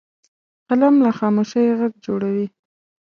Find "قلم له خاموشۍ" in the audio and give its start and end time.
0.67-1.65